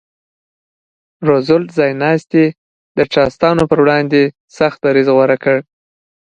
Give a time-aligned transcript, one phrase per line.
[1.27, 2.45] روزولټ ځایناستي
[2.97, 4.21] د ټرستانو پر وړاندې
[4.57, 5.57] سخت دریځ غوره کړ.